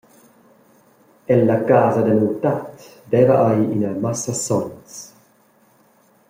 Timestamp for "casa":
1.71-1.99